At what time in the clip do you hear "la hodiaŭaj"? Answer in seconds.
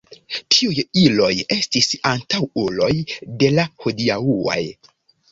3.59-4.57